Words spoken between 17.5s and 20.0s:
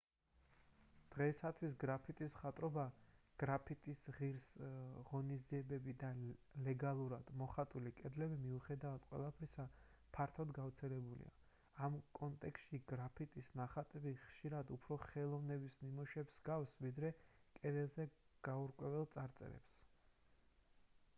კედელზე გაურკვეველ წარწერებს